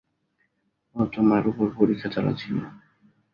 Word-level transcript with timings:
ও 0.95 1.01
তোমার 1.13 1.43
ওপর 1.47 1.67
পরীক্ষা 1.77 2.09
চালাচ্ছিল। 2.09 2.55